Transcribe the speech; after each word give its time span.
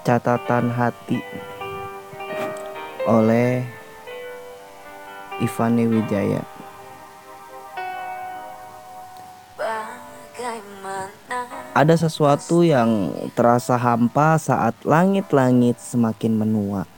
Catatan 0.00 0.72
Hati 0.72 1.20
oleh 3.04 3.60
Ivani 5.44 5.84
Wijaya. 5.84 6.40
Ada 11.76 12.00
sesuatu 12.00 12.64
yang 12.64 13.12
terasa 13.36 13.76
hampa 13.76 14.40
saat 14.40 14.72
langit-langit 14.88 15.76
semakin 15.76 16.32
menua. 16.32 16.88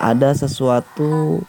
Ada 0.00 0.32
sesuatu 0.36 1.44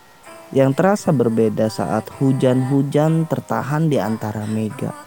yang 0.52 0.72
terasa 0.76 1.16
berbeda 1.16 1.72
saat 1.72 2.08
hujan-hujan 2.20 3.28
tertahan 3.28 3.88
di 3.88 4.00
antara 4.00 4.44
mega. 4.48 5.05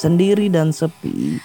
Sendiri 0.00 0.48
dan 0.48 0.72
sepi, 0.72 1.36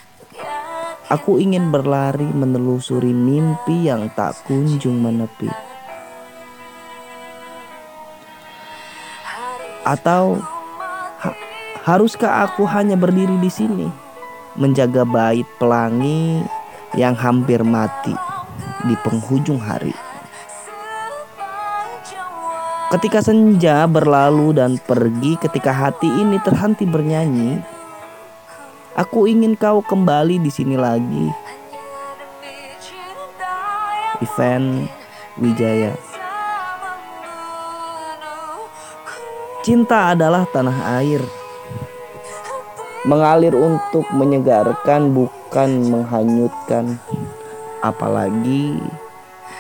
aku 1.12 1.44
ingin 1.44 1.76
berlari 1.76 2.24
menelusuri 2.24 3.12
mimpi 3.12 3.92
yang 3.92 4.08
tak 4.16 4.32
kunjung 4.48 5.04
menepi. 5.04 5.52
Atau 9.84 10.40
ha 11.20 11.36
haruskah 11.84 12.48
aku 12.48 12.64
hanya 12.64 12.96
berdiri 12.96 13.36
di 13.44 13.52
sini, 13.52 13.92
menjaga 14.56 15.04
bait 15.04 15.44
pelangi 15.60 16.40
yang 16.96 17.12
hampir 17.12 17.60
mati 17.60 18.16
di 18.88 18.96
penghujung 19.04 19.60
hari? 19.60 19.92
Ketika 22.88 23.20
senja 23.20 23.84
berlalu 23.84 24.56
dan 24.56 24.80
pergi, 24.80 25.36
ketika 25.44 25.76
hati 25.76 26.08
ini 26.08 26.40
terhenti 26.40 26.88
bernyanyi, 26.88 27.75
aku 28.96 29.28
ingin 29.28 29.60
kau 29.60 29.84
kembali 29.84 30.40
di 30.40 30.48
sini 30.48 30.80
lagi. 30.80 31.28
Event 34.24 34.88
Wijaya. 35.36 35.92
Cinta 39.60 40.16
adalah 40.16 40.48
tanah 40.48 41.04
air. 41.04 41.20
Mengalir 43.06 43.54
untuk 43.54 44.08
menyegarkan 44.16 45.14
bukan 45.14 45.70
menghanyutkan, 45.92 46.98
apalagi 47.84 48.82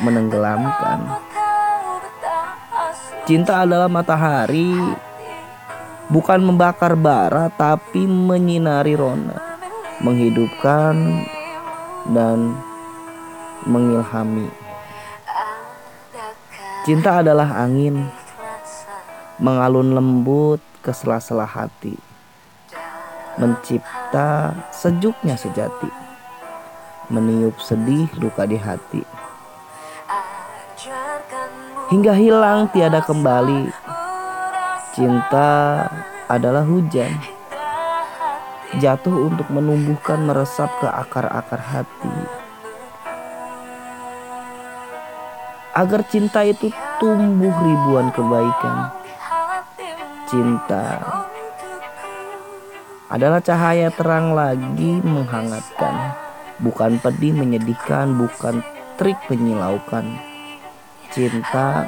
menenggelamkan. 0.01 1.19
Cinta 3.25 3.65
adalah 3.65 3.89
matahari, 3.89 4.73
bukan 6.09 6.39
membakar 6.41 6.93
bara 6.93 7.49
tapi 7.53 8.05
menyinari 8.05 8.93
rona, 8.93 9.57
menghidupkan 10.01 11.25
dan 12.13 12.53
mengilhami. 13.65 14.49
Cinta 16.85 17.25
adalah 17.25 17.65
angin 17.65 18.05
mengalun 19.41 19.97
lembut 19.97 20.61
ke 20.85 20.93
sela-sela 20.93 21.49
hati, 21.49 21.97
mencipta 23.41 24.53
sejuknya 24.69 25.33
sejati, 25.33 25.89
meniup 27.09 27.57
sedih 27.57 28.05
luka 28.21 28.45
di 28.45 28.61
hati, 28.61 29.01
hingga 31.89 32.13
hilang 32.13 32.69
tiada 32.69 33.01
kembali. 33.01 33.84
Cinta 34.95 35.83
adalah 36.31 36.63
hujan, 36.63 37.11
jatuh 38.79 39.27
untuk 39.27 39.51
menumbuhkan 39.51 40.23
meresap 40.23 40.71
ke 40.79 40.87
akar-akar 40.87 41.59
hati. 41.59 42.15
Agar 45.75 46.07
cinta 46.07 46.47
itu 46.47 46.71
tumbuh 47.03 47.51
ribuan 47.51 48.07
kebaikan 48.15 48.95
cinta 50.25 50.99
adalah 53.07 53.39
cahaya 53.39 53.93
terang 53.93 54.33
lagi 54.33 54.99
menghangatkan, 55.05 56.17
bukan 56.59 56.97
pedih 56.99 57.31
menyedihkan, 57.37 58.17
bukan 58.17 58.65
trik 58.97 59.15
menyilaukan. 59.29 60.17
Cinta 61.13 61.87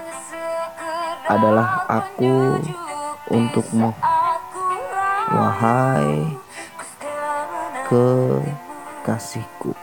adalah 1.27 1.83
aku 1.89 2.61
untukmu, 3.29 3.93
wahai 5.35 6.37
kekasihku. 7.89 9.75